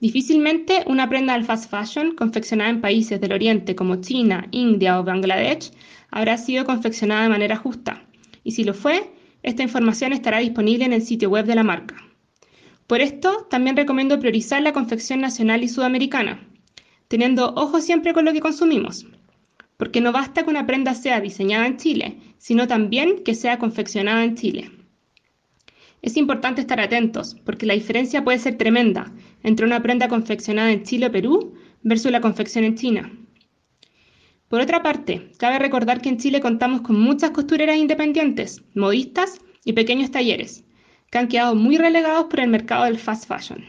Difícilmente 0.00 0.84
una 0.86 1.10
prenda 1.10 1.34
del 1.34 1.44
fast 1.44 1.70
fashion 1.70 2.14
confeccionada 2.14 2.70
en 2.70 2.80
países 2.80 3.20
del 3.20 3.32
Oriente 3.32 3.74
como 3.74 3.96
China, 3.96 4.48
India 4.52 4.98
o 4.98 5.04
Bangladesh 5.04 5.70
habrá 6.10 6.38
sido 6.38 6.64
confeccionada 6.64 7.24
de 7.24 7.28
manera 7.28 7.56
justa, 7.56 8.06
y 8.42 8.52
si 8.52 8.64
lo 8.64 8.72
fue, 8.72 9.13
esta 9.44 9.62
información 9.62 10.12
estará 10.12 10.38
disponible 10.38 10.86
en 10.86 10.94
el 10.94 11.02
sitio 11.02 11.28
web 11.28 11.44
de 11.44 11.54
la 11.54 11.62
marca. 11.62 11.96
Por 12.86 13.00
esto, 13.02 13.46
también 13.50 13.76
recomiendo 13.76 14.18
priorizar 14.18 14.62
la 14.62 14.72
confección 14.72 15.20
nacional 15.20 15.62
y 15.62 15.68
sudamericana, 15.68 16.48
teniendo 17.08 17.52
ojo 17.54 17.80
siempre 17.80 18.14
con 18.14 18.24
lo 18.24 18.32
que 18.32 18.40
consumimos, 18.40 19.06
porque 19.76 20.00
no 20.00 20.12
basta 20.12 20.44
que 20.44 20.50
una 20.50 20.66
prenda 20.66 20.94
sea 20.94 21.20
diseñada 21.20 21.66
en 21.66 21.76
Chile, 21.76 22.18
sino 22.38 22.66
también 22.66 23.22
que 23.22 23.34
sea 23.34 23.58
confeccionada 23.58 24.24
en 24.24 24.34
Chile. 24.34 24.70
Es 26.00 26.16
importante 26.16 26.62
estar 26.62 26.80
atentos, 26.80 27.36
porque 27.44 27.66
la 27.66 27.74
diferencia 27.74 28.24
puede 28.24 28.38
ser 28.38 28.56
tremenda 28.56 29.12
entre 29.42 29.66
una 29.66 29.82
prenda 29.82 30.08
confeccionada 30.08 30.72
en 30.72 30.84
Chile 30.84 31.06
o 31.06 31.12
Perú 31.12 31.54
versus 31.82 32.10
la 32.10 32.22
confección 32.22 32.64
en 32.64 32.76
China. 32.76 33.12
Por 34.54 34.60
otra 34.60 34.84
parte, 34.84 35.32
cabe 35.36 35.58
recordar 35.58 36.00
que 36.00 36.08
en 36.08 36.18
Chile 36.18 36.40
contamos 36.40 36.82
con 36.82 36.94
muchas 36.94 37.32
costureras 37.32 37.76
independientes, 37.76 38.62
modistas 38.72 39.40
y 39.64 39.72
pequeños 39.72 40.12
talleres, 40.12 40.62
que 41.10 41.18
han 41.18 41.26
quedado 41.26 41.56
muy 41.56 41.76
relegados 41.76 42.26
por 42.26 42.38
el 42.38 42.50
mercado 42.50 42.84
del 42.84 43.00
fast 43.00 43.26
fashion. 43.26 43.64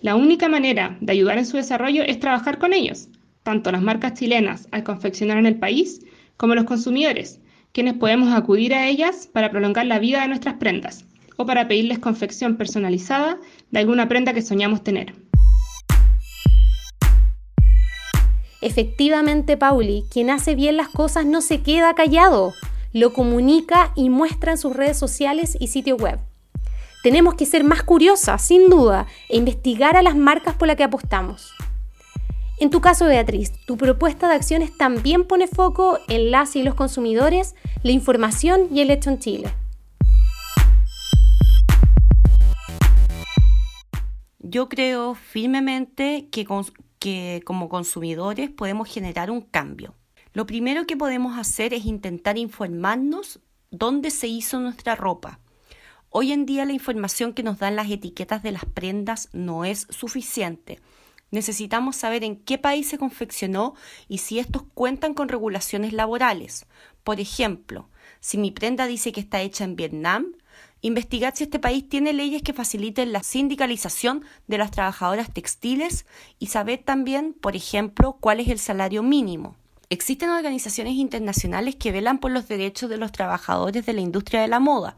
La 0.00 0.16
única 0.16 0.48
manera 0.48 0.96
de 1.02 1.12
ayudar 1.12 1.36
en 1.36 1.44
su 1.44 1.58
desarrollo 1.58 2.02
es 2.02 2.18
trabajar 2.18 2.56
con 2.56 2.72
ellos, 2.72 3.10
tanto 3.42 3.70
las 3.70 3.82
marcas 3.82 4.14
chilenas 4.14 4.68
al 4.72 4.84
confeccionar 4.84 5.36
en 5.36 5.44
el 5.44 5.58
país, 5.58 6.00
como 6.38 6.54
los 6.54 6.64
consumidores, 6.64 7.42
quienes 7.72 7.92
podemos 7.92 8.32
acudir 8.32 8.72
a 8.72 8.88
ellas 8.88 9.28
para 9.30 9.50
prolongar 9.50 9.84
la 9.84 9.98
vida 9.98 10.22
de 10.22 10.28
nuestras 10.28 10.54
prendas 10.54 11.04
o 11.36 11.44
para 11.44 11.68
pedirles 11.68 11.98
confección 11.98 12.56
personalizada 12.56 13.38
de 13.70 13.80
alguna 13.80 14.08
prenda 14.08 14.32
que 14.32 14.40
soñamos 14.40 14.82
tener. 14.82 15.12
Efectivamente, 18.62 19.56
Pauli, 19.56 20.04
quien 20.10 20.30
hace 20.30 20.54
bien 20.54 20.76
las 20.76 20.88
cosas 20.88 21.26
no 21.26 21.40
se 21.40 21.62
queda 21.62 21.94
callado, 21.94 22.54
lo 22.92 23.12
comunica 23.12 23.92
y 23.94 24.08
muestra 24.08 24.52
en 24.52 24.58
sus 24.58 24.74
redes 24.74 24.98
sociales 24.98 25.56
y 25.60 25.68
sitio 25.68 25.96
web. 25.96 26.18
Tenemos 27.02 27.34
que 27.34 27.46
ser 27.46 27.62
más 27.62 27.82
curiosas, 27.82 28.42
sin 28.42 28.68
duda, 28.68 29.06
e 29.28 29.36
investigar 29.36 29.96
a 29.96 30.02
las 30.02 30.16
marcas 30.16 30.54
por 30.56 30.66
las 30.66 30.76
que 30.76 30.84
apostamos. 30.84 31.52
En 32.58 32.70
tu 32.70 32.80
caso, 32.80 33.04
Beatriz, 33.04 33.52
tu 33.66 33.76
propuesta 33.76 34.28
de 34.28 34.34
acciones 34.34 34.76
también 34.76 35.24
pone 35.24 35.46
foco 35.46 35.98
en 36.08 36.30
las 36.30 36.56
y 36.56 36.62
los 36.62 36.74
consumidores, 36.74 37.54
la 37.82 37.92
información 37.92 38.68
y 38.72 38.80
el 38.80 38.90
hecho 38.90 39.10
en 39.10 39.18
Chile. 39.18 39.54
Yo 44.38 44.70
creo 44.70 45.14
firmemente 45.14 46.28
que, 46.30 46.46
como 47.44 47.68
consumidores 47.68 48.50
podemos 48.50 48.88
generar 48.88 49.30
un 49.30 49.40
cambio. 49.40 49.94
Lo 50.32 50.46
primero 50.46 50.86
que 50.86 50.96
podemos 50.96 51.38
hacer 51.38 51.72
es 51.72 51.84
intentar 51.84 52.36
informarnos 52.36 53.40
dónde 53.70 54.10
se 54.10 54.26
hizo 54.26 54.60
nuestra 54.60 54.94
ropa. 54.94 55.40
Hoy 56.10 56.32
en 56.32 56.46
día 56.46 56.64
la 56.64 56.72
información 56.72 57.32
que 57.32 57.42
nos 57.42 57.58
dan 57.58 57.76
las 57.76 57.90
etiquetas 57.90 58.42
de 58.42 58.52
las 58.52 58.64
prendas 58.64 59.28
no 59.32 59.64
es 59.64 59.86
suficiente. 59.90 60.80
Necesitamos 61.30 61.96
saber 61.96 62.24
en 62.24 62.36
qué 62.36 62.58
país 62.58 62.88
se 62.88 62.98
confeccionó 62.98 63.74
y 64.08 64.18
si 64.18 64.38
estos 64.38 64.62
cuentan 64.74 65.14
con 65.14 65.28
regulaciones 65.28 65.92
laborales. 65.92 66.66
Por 67.02 67.20
ejemplo, 67.20 67.88
si 68.20 68.38
mi 68.38 68.50
prenda 68.50 68.86
dice 68.86 69.12
que 69.12 69.20
está 69.20 69.40
hecha 69.42 69.64
en 69.64 69.76
Vietnam, 69.76 70.32
investigar 70.80 71.34
si 71.36 71.44
este 71.44 71.58
país 71.58 71.88
tiene 71.88 72.12
leyes 72.12 72.42
que 72.42 72.52
faciliten 72.52 73.12
la 73.12 73.22
sindicalización 73.22 74.24
de 74.46 74.58
las 74.58 74.70
trabajadoras 74.70 75.32
textiles 75.32 76.06
y 76.38 76.46
saber 76.46 76.82
también, 76.84 77.34
por 77.34 77.56
ejemplo, 77.56 78.16
cuál 78.20 78.40
es 78.40 78.48
el 78.48 78.58
salario 78.58 79.02
mínimo. 79.02 79.56
Existen 79.88 80.30
organizaciones 80.30 80.94
internacionales 80.94 81.76
que 81.76 81.92
velan 81.92 82.18
por 82.18 82.32
los 82.32 82.48
derechos 82.48 82.90
de 82.90 82.98
los 82.98 83.12
trabajadores 83.12 83.86
de 83.86 83.92
la 83.92 84.00
industria 84.00 84.40
de 84.40 84.48
la 84.48 84.60
moda, 84.60 84.96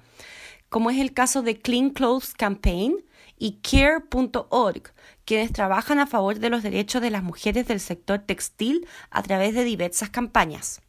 como 0.68 0.90
es 0.90 0.98
el 0.98 1.12
caso 1.12 1.42
de 1.42 1.58
Clean 1.58 1.90
Clothes 1.90 2.34
Campaign 2.34 2.96
y 3.38 3.60
Care.org, 3.62 4.92
quienes 5.24 5.52
trabajan 5.52 5.98
a 5.98 6.06
favor 6.06 6.38
de 6.38 6.50
los 6.50 6.62
derechos 6.62 7.02
de 7.02 7.10
las 7.10 7.22
mujeres 7.22 7.66
del 7.68 7.80
sector 7.80 8.20
textil 8.20 8.86
a 9.10 9.22
través 9.22 9.54
de 9.54 9.64
diversas 9.64 10.10
campañas. 10.10 10.80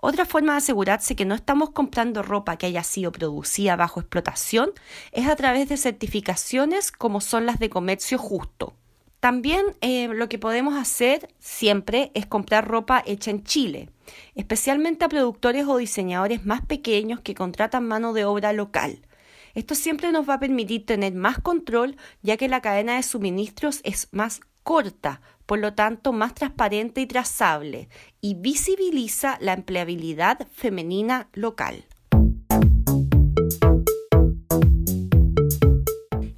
Otra 0.00 0.24
forma 0.24 0.52
de 0.52 0.58
asegurarse 0.58 1.16
que 1.16 1.24
no 1.24 1.34
estamos 1.34 1.70
comprando 1.70 2.22
ropa 2.22 2.56
que 2.56 2.66
haya 2.66 2.84
sido 2.84 3.10
producida 3.10 3.74
bajo 3.74 3.98
explotación 3.98 4.70
es 5.10 5.26
a 5.26 5.34
través 5.34 5.68
de 5.68 5.76
certificaciones 5.76 6.92
como 6.92 7.20
son 7.20 7.46
las 7.46 7.58
de 7.58 7.68
comercio 7.68 8.16
justo. 8.16 8.74
También 9.18 9.64
eh, 9.80 10.06
lo 10.06 10.28
que 10.28 10.38
podemos 10.38 10.76
hacer 10.76 11.28
siempre 11.40 12.12
es 12.14 12.26
comprar 12.26 12.68
ropa 12.68 13.02
hecha 13.04 13.32
en 13.32 13.42
Chile, 13.42 13.90
especialmente 14.36 15.04
a 15.04 15.08
productores 15.08 15.66
o 15.66 15.78
diseñadores 15.78 16.46
más 16.46 16.64
pequeños 16.64 17.20
que 17.20 17.34
contratan 17.34 17.88
mano 17.88 18.12
de 18.12 18.24
obra 18.24 18.52
local. 18.52 19.00
Esto 19.54 19.74
siempre 19.74 20.12
nos 20.12 20.28
va 20.28 20.34
a 20.34 20.40
permitir 20.40 20.86
tener 20.86 21.14
más 21.14 21.40
control 21.40 21.96
ya 22.22 22.36
que 22.36 22.48
la 22.48 22.60
cadena 22.60 22.94
de 22.94 23.02
suministros 23.02 23.80
es 23.82 24.06
más 24.12 24.40
corta, 24.62 25.20
por 25.48 25.60
lo 25.60 25.72
tanto 25.72 26.12
más 26.12 26.34
transparente 26.34 27.00
y 27.00 27.06
trazable, 27.06 27.88
y 28.20 28.34
visibiliza 28.34 29.38
la 29.40 29.54
empleabilidad 29.54 30.46
femenina 30.52 31.30
local. 31.32 31.86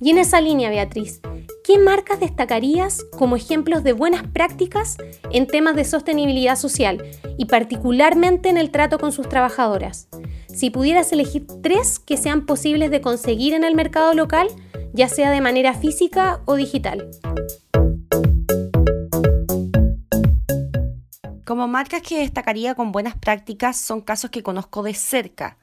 Y 0.00 0.10
en 0.10 0.18
esa 0.18 0.40
línea, 0.40 0.70
Beatriz, 0.70 1.20
¿qué 1.64 1.80
marcas 1.80 2.20
destacarías 2.20 3.04
como 3.18 3.34
ejemplos 3.34 3.82
de 3.82 3.94
buenas 3.94 4.22
prácticas 4.28 4.96
en 5.32 5.48
temas 5.48 5.74
de 5.74 5.84
sostenibilidad 5.84 6.54
social 6.54 7.04
y 7.36 7.46
particularmente 7.46 8.48
en 8.48 8.58
el 8.58 8.70
trato 8.70 9.00
con 9.00 9.10
sus 9.10 9.28
trabajadoras? 9.28 10.06
Si 10.46 10.70
pudieras 10.70 11.10
elegir 11.10 11.48
tres 11.64 11.98
que 11.98 12.16
sean 12.16 12.46
posibles 12.46 12.92
de 12.92 13.00
conseguir 13.00 13.54
en 13.54 13.64
el 13.64 13.74
mercado 13.74 14.14
local, 14.14 14.46
ya 14.92 15.08
sea 15.08 15.32
de 15.32 15.40
manera 15.40 15.74
física 15.74 16.42
o 16.44 16.54
digital. 16.54 17.10
Como 21.50 21.66
marcas 21.66 22.02
que 22.02 22.20
destacaría 22.20 22.76
con 22.76 22.92
buenas 22.92 23.16
prácticas 23.16 23.76
son 23.76 24.02
casos 24.02 24.30
que 24.30 24.44
conozco 24.44 24.84
de 24.84 24.94
cerca. 24.94 25.58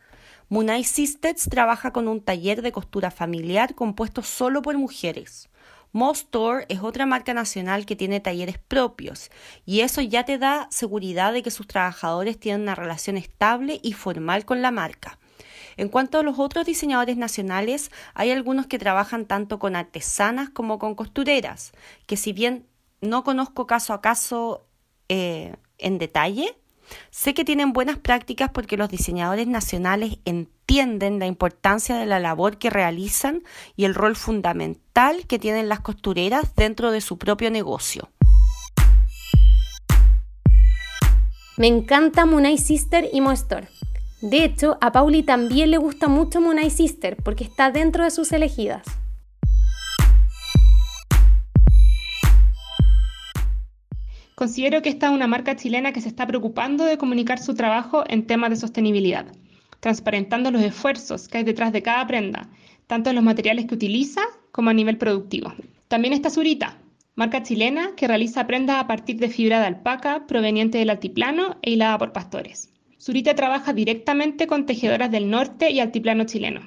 Munay 0.50 0.84
Sisters 0.84 1.48
trabaja 1.50 1.94
con 1.94 2.10
un 2.10 2.20
taller 2.20 2.62
de 2.62 2.74
costura 2.74 3.10
familiar 3.10 3.74
compuesto 3.74 4.22
solo 4.22 4.62
por 4.62 4.78
mujeres. 4.78 5.48
Mostore 5.94 6.66
es 6.68 6.82
otra 6.82 7.06
marca 7.06 7.34
nacional 7.34 7.86
que 7.86 7.96
tiene 7.96 8.20
talleres 8.20 8.58
propios 8.58 9.32
y 9.66 9.80
eso 9.80 10.02
ya 10.02 10.26
te 10.26 10.38
da 10.38 10.68
seguridad 10.72 11.32
de 11.32 11.42
que 11.42 11.52
sus 11.52 11.68
trabajadores 11.68 12.38
tienen 12.38 12.64
una 12.64 12.76
relación 12.76 13.16
estable 13.16 13.80
y 13.82 13.94
formal 13.94 14.44
con 14.44 14.62
la 14.62 14.72
marca. 14.72 15.18
En 15.78 15.88
cuanto 15.88 16.20
a 16.20 16.24
los 16.24 16.38
otros 16.38 16.66
diseñadores 16.66 17.16
nacionales, 17.16 17.92
hay 18.14 18.32
algunos 18.32 18.68
que 18.68 18.78
trabajan 18.78 19.26
tanto 19.26 19.58
con 19.58 19.78
artesanas 19.78 20.50
como 20.50 20.80
con 20.80 20.96
costureras, 20.96 21.72
que 22.08 22.18
si 22.18 22.34
bien 22.34 22.68
no 23.00 23.24
conozco 23.24 23.68
caso 23.68 23.94
a 23.94 24.02
caso 24.02 24.66
eh, 25.08 25.56
en 25.78 25.98
detalle. 25.98 26.58
Sé 27.10 27.34
que 27.34 27.44
tienen 27.44 27.74
buenas 27.74 27.98
prácticas 27.98 28.50
porque 28.52 28.78
los 28.78 28.90
diseñadores 28.90 29.48
nacionales 29.48 30.20
entienden 30.26 31.20
la 31.20 31.26
importancia 31.26 31.98
de 31.98 32.06
la 32.06 32.20
labor 32.20 32.58
que 32.58 32.70
realizan 32.70 33.44
y 33.76 33.86
el 33.86 33.96
rol 33.96 34.16
fundamental 34.16 35.26
que 35.28 35.40
tienen 35.40 35.70
las 35.70 35.82
costureras 35.82 36.56
dentro 36.56 36.92
de 36.92 37.02
su 37.02 37.18
propio 37.18 37.52
negocio. 37.52 38.10
Me 41.58 41.68
encanta 41.68 42.26
Munay 42.26 42.58
Sister 42.58 43.10
y 43.12 43.20
Moestor. 43.20 43.68
De 44.22 44.44
hecho, 44.44 44.78
a 44.80 44.92
Pauli 44.92 45.24
también 45.24 45.72
le 45.72 45.78
gusta 45.78 46.08
mucho 46.08 46.40
Munay 46.40 46.70
Sister 46.70 47.18
porque 47.18 47.44
está 47.44 47.72
dentro 47.72 48.04
de 48.04 48.12
sus 48.12 48.32
elegidas. 48.32 48.86
Considero 54.38 54.84
que 54.84 54.90
esta 54.90 55.08
es 55.08 55.14
una 55.14 55.26
marca 55.26 55.56
chilena 55.56 55.94
que 55.94 56.00
se 56.00 56.10
está 56.10 56.28
preocupando 56.28 56.86
de 56.86 57.00
comunicar 57.00 57.40
su 57.40 57.56
trabajo 57.56 58.04
en 58.08 58.28
temas 58.28 58.52
de 58.52 58.56
sostenibilidad, 58.56 59.26
transparentando 59.80 60.52
los 60.52 60.62
esfuerzos 60.62 61.28
que 61.28 61.40
hay 61.40 61.44
detrás 61.44 61.74
de 61.74 61.82
cada 61.82 62.06
prenda, 62.06 62.48
tanto 62.86 63.10
en 63.10 63.16
los 63.16 63.26
materiales 63.26 63.66
que 63.66 63.74
utiliza 63.74 64.22
como 64.52 64.70
a 64.70 64.76
nivel 64.76 65.00
productivo. 65.00 65.56
También 65.88 66.14
está 66.14 66.30
Zurita, 66.30 66.78
marca 67.16 67.42
chilena 67.42 67.96
que 67.96 68.08
realiza 68.08 68.46
prendas 68.46 68.78
a 68.78 68.86
partir 68.86 69.18
de 69.18 69.30
fibra 69.30 69.60
de 69.60 69.66
alpaca 69.66 70.28
proveniente 70.28 70.78
del 70.78 70.92
altiplano 70.92 71.58
e 71.64 71.72
hilada 71.72 71.98
por 71.98 72.14
pastores. 72.14 72.70
Zurita 73.00 73.34
trabaja 73.34 73.74
directamente 73.74 74.46
con 74.46 74.68
tejedoras 74.68 75.10
del 75.10 75.32
norte 75.32 75.72
y 75.72 75.80
altiplano 75.80 76.26
chileno. 76.26 76.62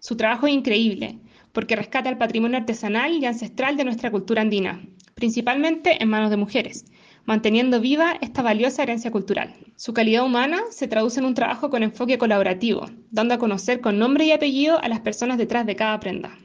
Su 0.00 0.16
trabajo 0.16 0.48
es 0.48 0.54
increíble 0.54 1.20
porque 1.52 1.76
rescata 1.76 2.10
el 2.10 2.18
patrimonio 2.18 2.58
artesanal 2.58 3.12
y 3.12 3.26
ancestral 3.26 3.76
de 3.76 3.84
nuestra 3.84 4.10
cultura 4.10 4.42
andina, 4.42 4.82
principalmente 5.14 6.02
en 6.02 6.10
manos 6.10 6.30
de 6.30 6.36
mujeres, 6.36 6.84
manteniendo 7.26 7.80
viva 7.80 8.16
esta 8.20 8.40
valiosa 8.40 8.84
herencia 8.84 9.10
cultural. 9.10 9.54
Su 9.76 9.92
calidad 9.92 10.24
humana 10.24 10.62
se 10.70 10.88
traduce 10.88 11.20
en 11.20 11.26
un 11.26 11.34
trabajo 11.34 11.68
con 11.68 11.82
enfoque 11.82 12.18
colaborativo, 12.18 12.88
dando 13.10 13.34
a 13.34 13.38
conocer 13.38 13.80
con 13.80 13.98
nombre 13.98 14.24
y 14.24 14.32
apellido 14.32 14.80
a 14.80 14.88
las 14.88 15.00
personas 15.00 15.36
detrás 15.36 15.66
de 15.66 15.76
cada 15.76 16.00
prenda. 16.00 16.38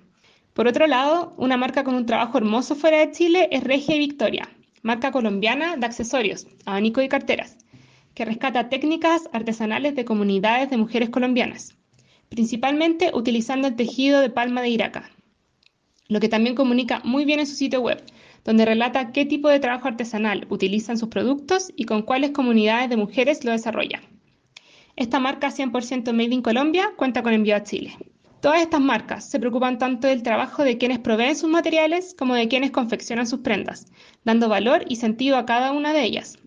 Por 0.53 0.67
otro 0.67 0.88
lado, 0.88 1.33
una 1.38 1.55
marca 1.55 1.83
con 1.83 1.95
un 1.95 2.05
trabajo 2.05 2.38
hermoso 2.38 2.75
fuera 2.75 2.97
de 2.97 3.11
Chile 3.11 3.47
es 3.51 3.63
Regia 3.63 3.95
y 3.95 4.00
Victoria, 4.00 4.50
marca 4.81 5.11
colombiana 5.11 5.77
de 5.77 5.85
accesorios, 5.85 6.47
abanico 6.65 7.01
y 7.01 7.07
carteras, 7.07 7.57
que 8.15 8.25
rescata 8.25 8.67
técnicas 8.67 9.29
artesanales 9.31 9.95
de 9.95 10.03
comunidades 10.03 10.69
de 10.69 10.77
mujeres 10.77 11.09
colombianas, 11.09 11.77
principalmente 12.27 13.11
utilizando 13.13 13.67
el 13.67 13.75
tejido 13.75 14.19
de 14.19 14.29
palma 14.29 14.61
de 14.61 14.69
Iraca, 14.69 15.09
lo 16.07 16.19
que 16.19 16.27
también 16.27 16.55
comunica 16.55 17.01
muy 17.05 17.23
bien 17.23 17.39
en 17.39 17.47
su 17.47 17.55
sitio 17.55 17.81
web, 17.81 18.03
donde 18.43 18.65
relata 18.65 19.12
qué 19.12 19.25
tipo 19.25 19.50
de 19.50 19.60
trabajo 19.60 19.88
artesanal 19.88 20.48
utilizan 20.50 20.98
sus 20.98 21.10
productos 21.10 21.71
y 21.75 21.86
con 21.86 22.01
cuáles 22.01 22.31
comunidades 22.31 22.89
de 22.89 22.98
mujeres 22.98 23.45
lo 23.45 23.51
desarrollan. 23.51 24.01
Esta 24.95 25.19
marca 25.19 25.50
100% 25.50 26.13
Made 26.13 26.36
in 26.36 26.41
Colombia 26.41 26.91
cuenta 26.95 27.24
con 27.24 27.33
envío 27.33 27.55
a 27.55 27.63
Chile. 27.63 27.98
Todas 28.41 28.62
estas 28.62 28.81
marcas 28.81 29.29
se 29.29 29.39
preocupan 29.39 29.77
tanto 29.77 30.07
del 30.07 30.24
trabajo 30.24 30.63
de 30.63 30.77
quienes 30.77 31.00
proveen 31.00 31.36
sus 31.36 31.50
materiales 31.50 32.15
como 32.17 32.33
de 32.33 32.48
quienes 32.48 32.71
confeccionan 32.71 33.27
sus 33.27 33.41
prendas, 33.41 33.86
dando 34.25 34.50
valor 34.50 34.83
y 34.88 34.95
sentido 34.95 35.38
a 35.38 35.45
cada 35.45 35.71
una 35.71 35.93
de 35.93 36.03
ellas. 36.03 36.39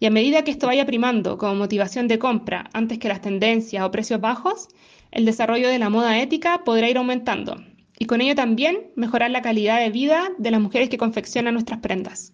Y 0.00 0.06
a 0.06 0.10
medida 0.10 0.44
que 0.44 0.50
esto 0.50 0.66
vaya 0.66 0.86
primando 0.86 1.36
como 1.36 1.54
motivación 1.54 2.08
de 2.08 2.18
compra 2.18 2.70
antes 2.72 2.98
que 2.98 3.08
las 3.08 3.20
tendencias 3.20 3.84
o 3.84 3.90
precios 3.90 4.20
bajos, 4.20 4.68
el 5.10 5.24
desarrollo 5.24 5.68
de 5.68 5.78
la 5.78 5.90
moda 5.90 6.18
ética 6.18 6.64
podrá 6.64 6.88
ir 6.88 6.96
aumentando, 6.98 7.62
y 7.98 8.06
con 8.06 8.20
ello 8.20 8.34
también 8.34 8.90
mejorar 8.96 9.30
la 9.30 9.42
calidad 9.42 9.80
de 9.80 9.90
vida 9.90 10.30
de 10.38 10.50
las 10.50 10.60
mujeres 10.60 10.88
que 10.88 10.98
confeccionan 10.98 11.54
nuestras 11.54 11.80
prendas. 11.80 12.32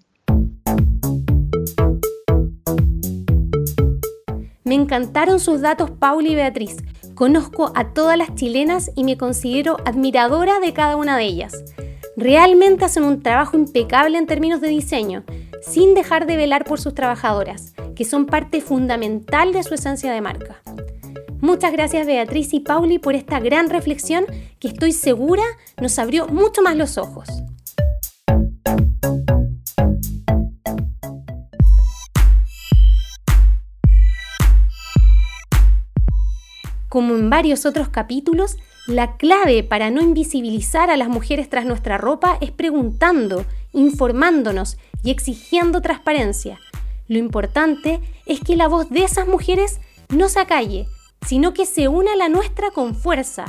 Me 4.65 4.75
encantaron 4.75 5.39
sus 5.39 5.61
datos, 5.61 5.91
Pauli 5.91 6.33
y 6.33 6.35
Beatriz. 6.35 6.79
Conozco 7.15 7.73
a 7.75 7.93
todas 7.93 8.17
las 8.17 8.35
chilenas 8.35 8.91
y 8.97 9.05
me 9.05 9.19
considero 9.19 9.77
admiradora 9.85 10.61
de 10.61 10.73
cada 10.73 10.97
una 10.97 11.19
de 11.19 11.25
ellas. 11.25 11.63
Realmente 12.17 12.85
hacen 12.85 13.05
un 13.05 13.23
trabajo 13.23 13.57
impecable 13.57 14.17
en 14.17 14.27
términos 14.27 14.61
de 14.61 14.69
diseño, 14.69 15.25
sin 15.61 15.95
dejar 15.95 16.27
de 16.27 16.37
velar 16.37 16.65
por 16.65 16.81
sus 16.81 16.95
trabajadoras, 16.95 17.75
que 17.95 18.05
son 18.05 18.27
parte 18.27 18.61
fundamental 18.61 19.53
de 19.53 19.63
su 19.63 19.75
esencia 19.75 20.11
de 20.13 20.21
marca. 20.21 20.63
Muchas 21.43 21.73
gracias 21.73 22.07
Beatriz 22.07 22.55
y 22.55 22.61
Pauli 22.61 23.01
por 23.01 23.17
esta 23.17 23.41
gran 23.41 23.69
reflexión 23.69 24.25
que 24.61 24.69
estoy 24.69 24.93
segura 24.93 25.43
nos 25.81 25.99
abrió 25.99 26.29
mucho 26.29 26.63
más 26.63 26.77
los 26.77 26.99
ojos. 26.99 27.29
Como 36.89 37.17
en 37.17 37.29
varios 37.29 37.67
otros 37.67 37.89
capítulos, 37.89 38.57
la 38.87 39.17
clave 39.17 39.65
para 39.65 39.91
no 39.91 40.01
invisibilizar 40.01 40.91
a 40.91 40.97
las 40.97 41.09
mujeres 41.09 41.51
tras 41.51 41.67
nuestra 41.67 41.99
ropa 41.99 42.39
es 42.41 42.53
preguntando, 42.53 43.45
informándonos 43.73 44.79
y 45.03 45.11
exigiendo 45.11 45.83
transparencia. 45.83 46.61
Lo 47.09 47.19
importante 47.19 47.99
es 48.27 48.39
que 48.39 48.55
la 48.55 48.69
voz 48.69 48.91
de 48.91 49.03
esas 49.03 49.27
mujeres 49.27 49.81
no 50.09 50.29
se 50.29 50.39
acalle, 50.39 50.87
sino 51.27 51.55
que 51.55 51.67
se 51.67 51.89
una 51.89 52.17
la 52.17 52.29
nuestra 52.29 52.71
con 52.71 52.95
fuerza, 52.95 53.45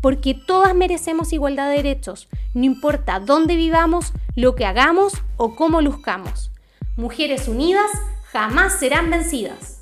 porque 0.00 0.34
todas 0.34 0.74
merecemos 0.74 1.32
igualdad 1.32 1.70
de 1.70 1.76
derechos, 1.76 2.28
no 2.54 2.64
importa 2.64 3.20
dónde 3.20 3.56
vivamos, 3.56 4.12
lo 4.36 4.54
que 4.54 4.66
hagamos 4.66 5.14
o 5.36 5.54
cómo 5.54 5.80
luzcamos. 5.80 6.50
Mujeres 6.96 7.48
unidas 7.48 7.90
jamás 8.32 8.78
serán 8.78 9.10
vencidas. 9.10 9.77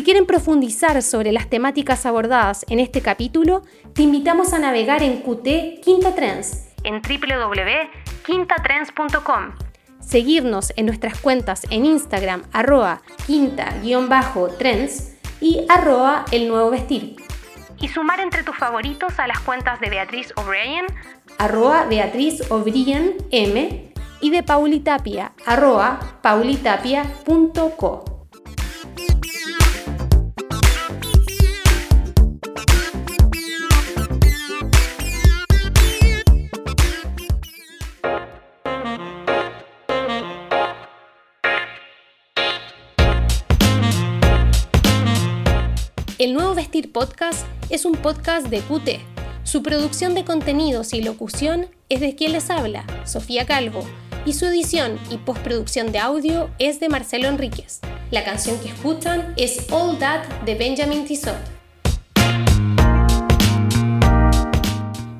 Si 0.00 0.04
quieren 0.04 0.24
profundizar 0.24 1.02
sobre 1.02 1.30
las 1.30 1.50
temáticas 1.50 2.06
abordadas 2.06 2.64
en 2.70 2.80
este 2.80 3.02
capítulo, 3.02 3.64
te 3.92 4.00
invitamos 4.00 4.54
a 4.54 4.58
navegar 4.58 5.02
en 5.02 5.20
QT 5.20 5.82
Quinta 5.84 6.14
Trends 6.14 6.68
en 6.84 7.02
www.quintatrends.com. 7.02 9.52
Seguirnos 10.00 10.72
en 10.76 10.86
nuestras 10.86 11.20
cuentas 11.20 11.66
en 11.68 11.84
Instagram 11.84 12.44
arroba 12.50 13.02
quinta-trends 13.26 15.18
y 15.38 15.66
arroba 15.68 16.24
el 16.32 16.48
nuevo 16.48 16.70
vestir. 16.70 17.16
Y 17.78 17.88
sumar 17.88 18.20
entre 18.20 18.42
tus 18.42 18.56
favoritos 18.56 19.18
a 19.18 19.26
las 19.26 19.40
cuentas 19.40 19.80
de 19.80 19.90
Beatriz 19.90 20.32
O'Brien, 20.36 20.86
arroba 21.36 21.84
Beatriz 21.84 22.50
O'Brien 22.50 23.16
M 23.30 23.92
y 24.22 24.30
de 24.30 24.42
Paulitapia, 24.42 25.32
arroba 25.44 26.00
paulitapia.co. 26.22 28.19
El 46.20 46.34
Nuevo 46.34 46.54
Vestir 46.54 46.92
Podcast 46.92 47.46
es 47.70 47.86
un 47.86 47.94
podcast 47.94 48.48
de 48.48 48.60
QT. 48.60 49.00
Su 49.42 49.62
producción 49.62 50.14
de 50.14 50.22
contenidos 50.22 50.92
y 50.92 51.00
locución 51.00 51.68
es 51.88 52.00
de 52.00 52.14
quien 52.14 52.32
les 52.32 52.50
habla, 52.50 52.84
Sofía 53.06 53.46
Calvo, 53.46 53.86
y 54.26 54.34
su 54.34 54.44
edición 54.44 54.98
y 55.10 55.16
postproducción 55.16 55.92
de 55.92 55.98
audio 55.98 56.50
es 56.58 56.78
de 56.78 56.90
Marcelo 56.90 57.26
Enríquez. 57.26 57.80
La 58.10 58.22
canción 58.22 58.60
que 58.60 58.68
escuchan 58.68 59.32
es 59.38 59.72
All 59.72 59.98
That 59.98 60.42
de 60.44 60.56
Benjamin 60.56 61.06
Tissot. 61.06 61.38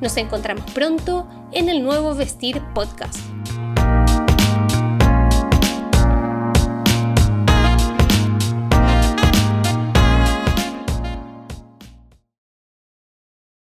Nos 0.02 0.18
encontramos 0.18 0.70
pronto 0.72 1.26
en 1.52 1.70
el 1.70 1.82
Nuevo 1.82 2.14
Vestir 2.14 2.60
Podcast. 2.74 3.29